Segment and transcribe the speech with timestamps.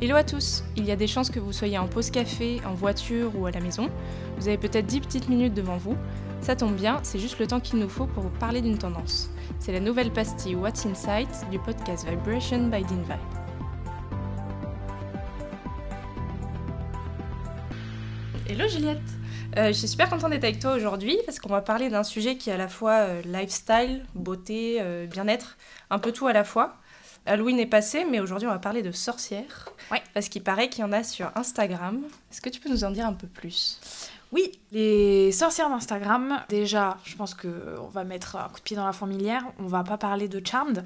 [0.00, 2.72] Hello à tous Il y a des chances que vous soyez en pause café, en
[2.72, 3.90] voiture ou à la maison.
[4.36, 5.96] Vous avez peut-être 10 petites minutes devant vous.
[6.40, 9.28] Ça tombe bien, c'est juste le temps qu'il nous faut pour vous parler d'une tendance.
[9.58, 13.18] C'est la nouvelle pastille What's Insight du podcast Vibration by Dean Vibe.
[18.46, 19.02] Hello Juliette
[19.56, 22.36] euh, je suis super contente d'être avec toi aujourd'hui parce qu'on va parler d'un sujet
[22.36, 25.56] qui est à la fois euh, lifestyle, beauté, euh, bien-être,
[25.90, 26.76] un peu tout à la fois.
[27.28, 29.68] Halloween est passé, mais aujourd'hui on va parler de sorcières.
[29.90, 30.02] Ouais.
[30.14, 32.02] Parce qu'il paraît qu'il y en a sur Instagram.
[32.32, 33.78] Est-ce que tu peux nous en dire un peu plus?
[34.32, 38.84] Oui, les sorcières d'Instagram, déjà, je pense qu'on va mettre un coup de pied dans
[38.84, 39.44] la fourmilière.
[39.58, 40.84] On va pas parler de Charmed.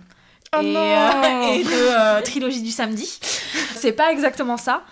[0.54, 3.18] Oh et, euh, et de euh, trilogie du samedi.
[3.74, 4.82] c'est pas exactement ça.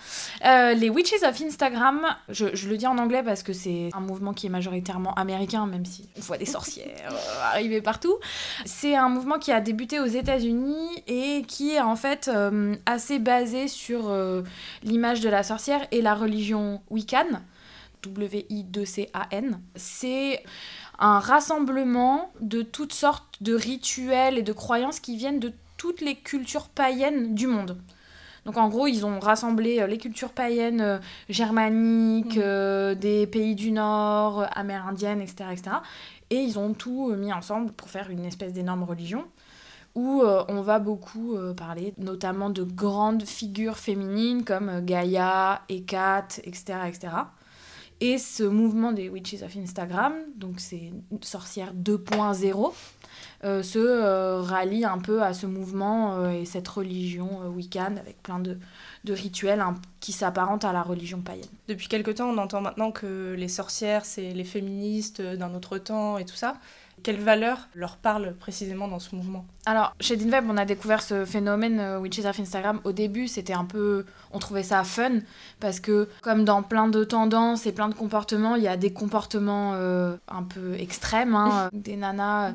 [0.43, 3.99] Euh, les Witches of Instagram, je, je le dis en anglais parce que c'est un
[3.99, 8.15] mouvement qui est majoritairement américain, même si on voit des sorcières euh, arriver partout.
[8.65, 12.31] C'est un mouvement qui a débuté aux États-Unis et qui est en fait
[12.87, 14.11] assez basé sur
[14.81, 17.39] l'image de la sorcière et la religion Wiccan.
[18.01, 19.61] W-I-2-C-A-N.
[19.75, 20.43] C'est
[21.01, 26.15] un rassemblement de toutes sortes de rituels et de croyances qui viennent de toutes les
[26.15, 27.77] cultures païennes du monde.
[28.45, 30.97] Donc en gros, ils ont rassemblé euh, les cultures païennes euh,
[31.29, 32.43] germaniques, Mhm.
[32.43, 35.75] euh, des pays du Nord, amérindiennes, etc., etc.
[36.29, 39.25] Et ils ont tout mis ensemble pour faire une espèce d'énorme religion
[39.95, 46.39] où euh, on va beaucoup euh, parler notamment de grandes figures féminines comme Gaïa, Hécate,
[46.45, 47.09] etc., etc.
[48.03, 52.73] Et ce mouvement des Witches of Instagram, donc c'est sorcière 2.0,
[53.43, 58.19] euh, se euh, rallie un peu à ce mouvement euh, et cette religion wiccan avec
[58.23, 58.57] plein de,
[59.03, 61.45] de rituels hein, qui s'apparentent à la religion païenne.
[61.67, 66.17] Depuis quelque temps, on entend maintenant que les sorcières, c'est les féministes d'un autre temps
[66.17, 66.57] et tout ça.
[67.03, 71.25] Quelles valeurs leur parlent précisément dans ce mouvement Alors, chez Dinweb, on a découvert ce
[71.25, 72.79] phénomène euh, Witches of Instagram.
[72.83, 74.05] Au début, c'était un peu.
[74.31, 75.19] On trouvait ça fun
[75.59, 78.93] parce que, comme dans plein de tendances et plein de comportements, il y a des
[78.93, 81.35] comportements euh, un peu extrêmes.
[81.35, 81.69] hein.
[81.73, 82.53] des nanas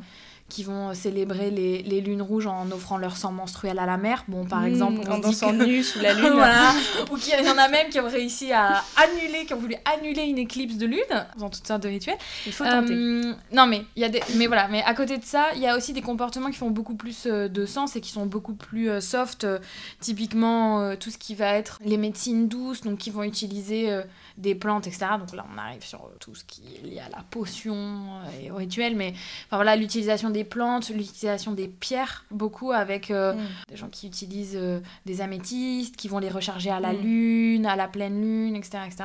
[0.48, 4.24] qui vont célébrer les, les lunes rouges en offrant leur sang menstruel à la mer.
[4.28, 6.30] Bon, par exemple, on en dansant que- nu sous la lune.
[6.34, 6.72] voilà.
[7.10, 10.22] Ou qu'il y en a même qui ont réussi à annuler, qui ont voulu annuler
[10.22, 12.16] une éclipse de lune, dans toutes sortes de rituels.
[12.46, 12.92] Il faut tenter.
[12.94, 15.60] Euh, non, mais il y a des, mais voilà, mais à côté de ça, il
[15.60, 18.26] y a aussi des comportements qui font beaucoup plus euh, de sens et qui sont
[18.26, 19.42] beaucoup plus euh, soft.
[19.44, 19.58] euh,
[20.00, 24.02] typiquement, euh, tout ce qui va être les médecines douces, donc qui vont utiliser euh,
[24.38, 25.06] des plantes, etc.
[25.18, 28.44] Donc là, on arrive sur euh, tout ce qui est lié à la potion euh,
[28.44, 29.14] et au rituel, mais
[29.46, 33.38] enfin voilà, l'utilisation des plantes, l'utilisation des pierres, beaucoup avec euh, Mm.
[33.70, 37.00] des gens qui utilisent euh, des améthystes, qui vont les recharger à la Mm.
[37.02, 38.78] lune, à la pleine lune, etc.
[38.86, 39.04] etc.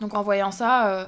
[0.00, 1.04] Donc en voyant ça, euh,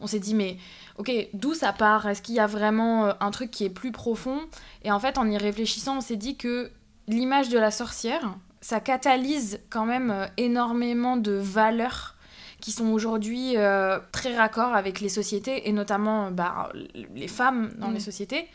[0.00, 0.56] on s'est dit, mais
[0.98, 2.06] ok, d'où ça part?
[2.08, 4.40] Est-ce qu'il y a vraiment un truc qui est plus profond?
[4.82, 6.70] Et en fait, en y réfléchissant, on s'est dit que
[7.06, 12.16] l'image de la sorcière, ça catalyse quand même énormément de valeurs
[12.62, 16.70] qui sont aujourd'hui euh, très raccord avec les sociétés et notamment euh, bah,
[17.14, 17.94] les femmes dans Mm.
[17.94, 18.48] les sociétés.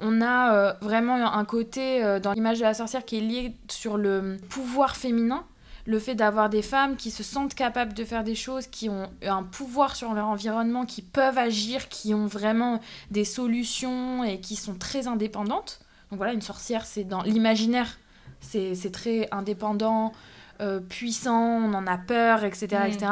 [0.00, 3.56] On a euh, vraiment un côté euh, dans l'image de la sorcière qui est lié
[3.70, 5.44] sur le pouvoir féminin,
[5.86, 9.08] le fait d'avoir des femmes qui se sentent capables de faire des choses, qui ont
[9.22, 12.80] un pouvoir sur leur environnement, qui peuvent agir, qui ont vraiment
[13.10, 15.80] des solutions et qui sont très indépendantes.
[16.10, 17.98] Donc voilà, une sorcière, c'est dans l'imaginaire,
[18.40, 20.12] c'est c'est très indépendant,
[20.60, 22.66] euh, puissant, on en a peur, etc.
[22.84, 22.86] Mm.
[22.86, 23.06] etc.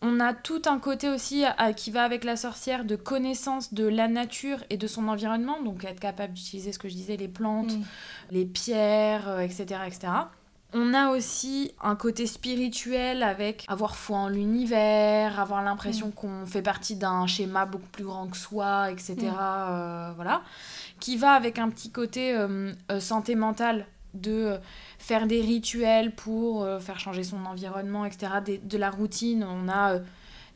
[0.00, 3.84] On a tout un côté aussi à- qui va avec la sorcière de connaissance de
[3.88, 7.26] la nature et de son environnement, donc être capable d'utiliser ce que je disais, les
[7.26, 7.82] plantes, Mm.
[8.30, 10.08] les pierres, euh, etc., etc.
[10.74, 16.60] On a aussi un côté spirituel avec avoir foi en l'univers, avoir l'impression qu'on fait
[16.62, 19.14] partie d'un schéma beaucoup plus grand que soi, etc.
[19.16, 19.24] Mm.
[19.40, 20.42] euh, voilà.
[21.00, 22.36] Qui va avec un petit côté
[23.00, 24.58] santé mentale de euh,
[24.98, 28.32] faire des rituels pour euh, faire changer son environnement, etc.
[28.44, 29.98] Des- de la routine, on a euh,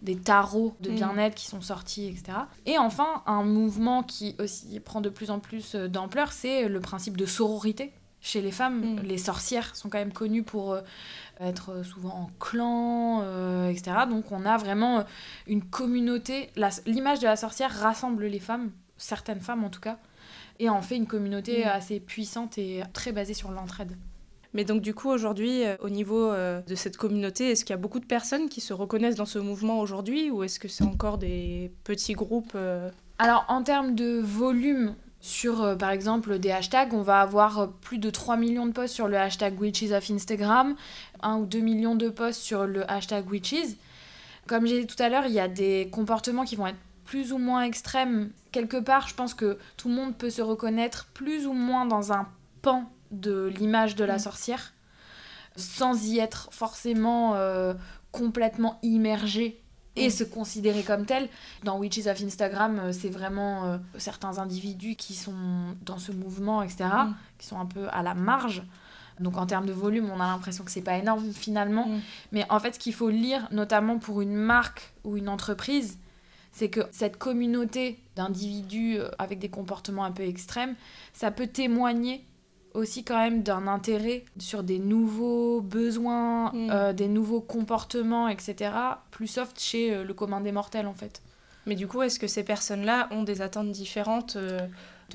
[0.02, 0.94] des tarots de Mm.
[0.94, 2.38] bien-être qui sont sortis, etc.
[2.66, 7.16] Et enfin, un mouvement qui aussi prend de plus en plus d'ampleur, c'est le principe
[7.16, 7.92] de sororité.
[8.20, 9.00] Chez les femmes, Mm.
[9.02, 10.76] les sorcières sont quand même connues pour
[11.40, 13.92] être souvent en clan, euh, etc.
[14.08, 15.04] Donc on a vraiment
[15.46, 16.50] une communauté.
[16.86, 19.98] L'image de la sorcière rassemble les femmes, certaines femmes en tout cas,
[20.58, 21.68] et en fait une communauté Mm.
[21.68, 23.96] assez puissante et très basée sur l'entraide.
[24.54, 27.78] Mais donc du coup aujourd'hui, euh, au niveau euh, de cette communauté, est-ce qu'il y
[27.78, 30.84] a beaucoup de personnes qui se reconnaissent dans ce mouvement aujourd'hui ou est-ce que c'est
[30.84, 36.50] encore des petits groupes euh, Alors, en termes de volume, sur euh, par exemple des
[36.50, 39.92] hashtags, on va avoir euh, plus de 3 millions de posts sur le hashtag Witches
[39.92, 40.74] of Instagram,
[41.22, 43.76] 1 ou 2 millions de posts sur le hashtag Witches.
[44.48, 47.32] Comme j'ai dit tout à l'heure, il y a des comportements qui vont être plus
[47.32, 48.30] ou moins extrêmes.
[48.52, 52.12] Quelque part, je pense que tout le monde peut se reconnaître plus ou moins dans
[52.12, 52.28] un
[52.62, 54.20] pan de l'image de la Mm.
[54.20, 54.72] sorcière.
[55.54, 57.74] sans y être forcément euh,
[58.10, 59.60] complètement immergé
[59.96, 60.10] et Mm.
[60.10, 61.28] se considérer comme tel.
[61.64, 65.34] Dans Witches of Instagram, euh, c'est vraiment euh, certains individus qui sont
[65.82, 67.14] dans ce mouvement, etc., Mm.
[67.38, 68.62] qui sont un peu à la marge.
[69.20, 71.86] Donc en termes de volume, on a l'impression que c'est pas énorme finalement.
[71.86, 72.00] Mm.
[72.32, 75.98] Mais en fait, ce qu'il faut lire, notamment pour une marque ou une entreprise,
[76.52, 80.74] c'est que cette communauté d'individus euh, avec des comportements un peu extrêmes,
[81.12, 82.24] ça peut témoigner
[82.74, 86.70] aussi quand même d'un intérêt sur des nouveaux besoins, Mm.
[86.70, 88.70] euh, des nouveaux comportements, etc.
[89.10, 91.22] plus soft chez euh, le commun des mortels en fait.
[91.66, 94.58] Mais du coup, est-ce que ces personnes-là ont des attentes différentes euh,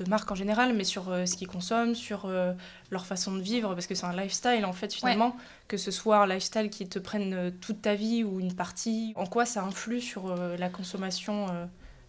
[0.02, 2.52] de marques en général, mais sur euh, ce qu'ils consomment, sur euh,
[2.90, 5.36] leur façon de vivre Parce que c'est un lifestyle, en fait, finalement.
[5.66, 9.12] Que ce soit un lifestyle qui te prenne euh, toute ta vie ou une partie,
[9.16, 11.46] en quoi ça influe sur la consommation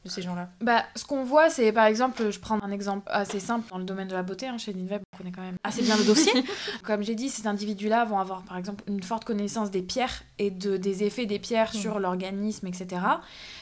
[0.05, 0.49] de ces gens-là?
[0.61, 3.83] Bah, ce qu'on voit, c'est par exemple, je prends un exemple assez simple dans le
[3.83, 4.47] domaine de la beauté.
[4.47, 6.31] hein, chez Ninveb, on connaît quand même assez bien le dossier.
[6.83, 10.51] Comme j'ai dit, ces individus-là vont avoir par exemple une forte connaissance des pierres et
[10.51, 11.77] de, des effets des pierres Mm.
[11.77, 13.01] sur l'organisme, etc.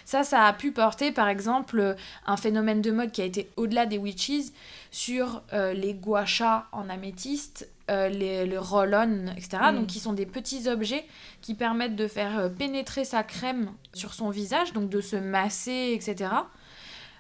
[0.05, 1.95] Ça, ça a pu porter par exemple
[2.25, 4.51] un phénomène de mode qui a été au-delà des witches
[4.91, 7.67] sur euh, les guachas en améthyste.
[7.89, 9.57] Euh, les, le roll-on, etc.
[9.71, 9.75] Mm.
[9.75, 11.05] Donc, qui sont des petits objets
[11.41, 15.93] qui permettent de faire euh, pénétrer sa crème sur son visage, donc de se masser,
[15.93, 16.31] etc.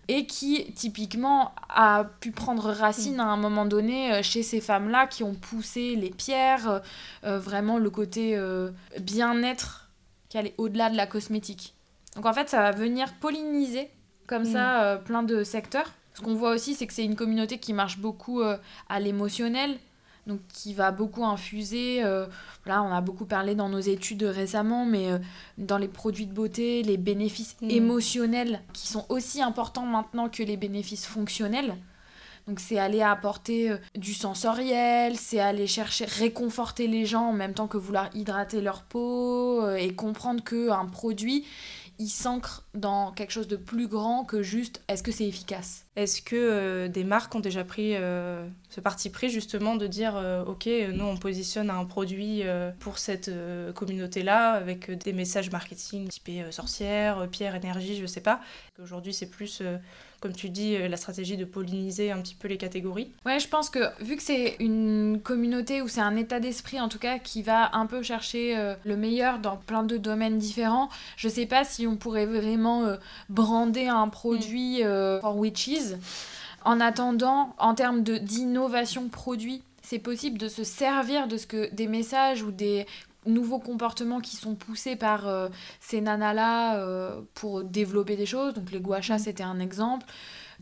[0.09, 5.05] Et qui, typiquement, a pu prendre racine à un moment donné euh, chez ces femmes-là
[5.05, 6.81] qui ont poussé les pierres,
[7.25, 8.71] euh, vraiment le côté euh,
[9.01, 9.89] bien-être
[10.29, 11.75] qui allait au-delà de la cosmétique.
[12.15, 13.89] Donc, en fait, ça va venir polliniser
[14.27, 14.51] comme Mm.
[14.53, 15.89] ça plein de secteurs.
[16.13, 19.77] Ce qu'on voit aussi, c'est que c'est une communauté qui marche beaucoup à l'émotionnel,
[20.27, 22.03] donc qui va beaucoup infuser.
[22.03, 22.27] euh,
[22.65, 25.17] là, on a beaucoup parlé dans nos études récemment, mais euh,
[25.57, 27.69] dans les produits de beauté, les bénéfices Mm.
[27.71, 31.75] émotionnels qui sont aussi importants maintenant que les bénéfices fonctionnels.
[32.47, 37.53] Donc c'est aller apporter euh, du sensoriel, c'est aller chercher réconforter les gens en même
[37.53, 41.45] temps que vouloir hydrater leur peau et comprendre que un produit
[41.99, 45.85] il s'ancre dans quelque chose de plus grand que juste est-ce que c'est efficace?
[45.95, 50.15] Est-ce que euh, des marques ont déjà pris euh, ce parti pris justement de dire
[50.15, 52.43] euh, ok nous on positionne un produit
[52.79, 53.31] pour cette
[53.73, 58.41] communauté là avec des messages marketing typés sorcière, pierre, énergie, je sais pas.
[58.81, 59.61] Aujourd'hui c'est plus
[60.19, 63.11] comme tu dis euh, la stratégie de polliniser un petit peu les catégories.
[63.25, 66.89] Ouais, je pense que vu que c'est une communauté ou c'est un état d'esprit en
[66.89, 70.89] tout cas qui va un peu chercher euh, le meilleur dans plein de domaines différents,
[71.15, 72.97] je sais pas si on pourrait vraiment euh,
[73.29, 75.95] brander un produit euh, for witches.
[76.65, 81.87] En attendant, en termes d'innovation produit, c'est possible de se servir de ce que des
[81.87, 82.85] messages ou des
[83.27, 88.53] nouveaux comportements qui sont poussés par euh, ces nanas-là euh, pour développer des choses.
[88.53, 90.05] Donc les guachas, c'était un exemple.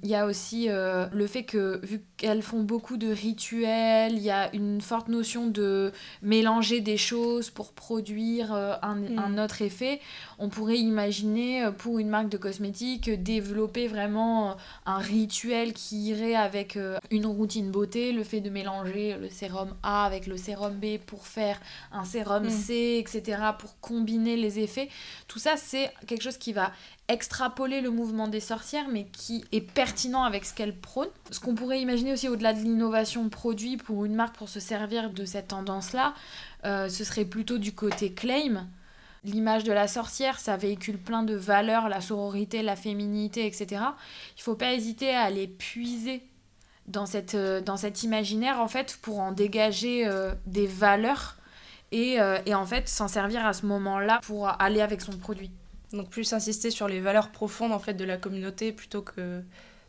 [0.04, 4.22] Il y a aussi euh, le fait que, vu qu'elles font beaucoup de rituels, il
[4.24, 5.92] y a une forte notion de
[6.22, 9.20] mélanger des choses pour produire euh, un, Mm.
[9.20, 10.00] un autre effet.
[10.40, 14.54] On pourrait imaginer, euh, pour une marque de cosmétiques, développer vraiment euh,
[14.86, 16.78] un rituel qui irait avec
[17.12, 21.28] une routine beauté, le fait de mélanger le sérum A avec le sérum B pour
[21.28, 21.60] faire
[21.92, 22.50] un sérum Mm.
[22.50, 24.90] C, etc., pour combiner les effets.
[25.28, 26.72] Tout ça, c'est quelque chose qui va
[27.08, 31.08] extrapoler le mouvement des sorcières, mais qui est pertinent avec ce qu'elles prônent.
[31.30, 35.10] Ce qu'on pourrait imaginer aussi au-delà de l'innovation produit pour une marque pour se servir
[35.10, 36.14] de cette tendance-là,
[36.66, 38.68] euh, ce serait plutôt du côté claim.
[39.24, 43.82] L'image de la sorcière, ça véhicule plein de valeurs, la sororité, la féminité, etc.
[44.38, 46.22] Il faut pas hésiter à les puiser
[46.88, 51.38] dans, cette, euh, dans cet imaginaire, en fait, pour en dégager euh, des valeurs
[51.92, 55.52] et, et en fait s'en servir à ce moment-là pour aller avec son produit.
[55.94, 59.44] Donc plus insister sur les valeurs profondes en fait de la communauté plutôt que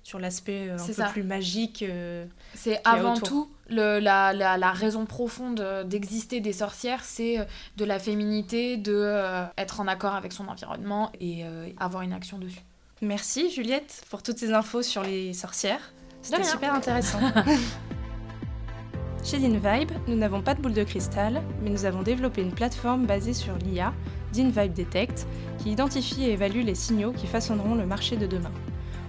[0.06, 1.06] sur l'aspect euh, un peu ça.
[1.08, 1.82] plus magique.
[1.82, 7.44] euh, C'est avant tout le, la, la, la raison profonde euh, d'exister des sorcières, c'est
[7.76, 12.12] de la féminité, de euh, être en accord avec son environnement et euh, avoir une
[12.12, 12.60] action dessus.
[13.02, 15.92] Merci Juliette pour toutes ces infos sur les sorcières.
[16.22, 17.18] C'était super intéressant.
[19.24, 23.06] Chez DinVibe, nous n'avons pas de boule de cristal, mais nous avons développé une plateforme
[23.06, 23.92] basée sur l'IA,
[24.32, 25.26] DinVibe Detect,
[25.58, 28.52] qui identifie et évalue les signaux qui façonneront le marché de demain.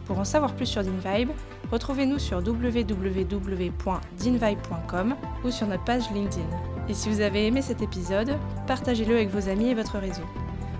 [0.07, 1.29] Pour en savoir plus sur DinVibe,
[1.69, 6.47] retrouvez-nous sur www.dinvibe.com ou sur notre page LinkedIn.
[6.87, 8.37] Et si vous avez aimé cet épisode,
[8.67, 10.23] partagez-le avec vos amis et votre réseau.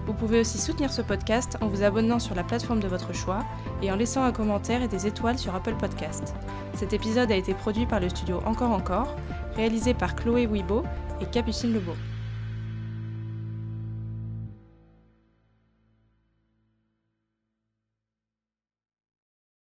[0.05, 3.39] Vous pouvez aussi soutenir ce podcast en vous abonnant sur la plateforme de votre choix
[3.81, 6.33] et en laissant un commentaire et des étoiles sur Apple Podcast.
[6.73, 9.13] Cet épisode a été produit par le studio Encore Encore,
[9.57, 10.83] réalisé par Chloé Wibo
[11.19, 11.95] et Capucine Lebeau.